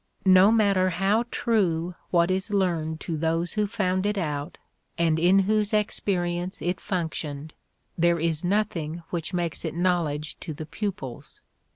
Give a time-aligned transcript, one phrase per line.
[0.25, 4.57] No matter how true what is learned to those who found it out
[4.97, 7.53] and in whose experience it functioned,
[7.99, 11.41] there is nothing which makes it knowledge to the pupils.